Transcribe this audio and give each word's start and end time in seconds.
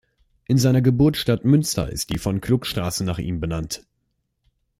In 0.47 0.57
seiner 0.57 0.81
Geburtsstadt 0.81 1.45
Münster 1.45 1.87
ist 1.87 2.09
die 2.09 2.17
Von-Kluck-Straße 2.17 3.03
nach 3.05 3.19
ihm 3.19 3.39
benannt. 3.39 3.85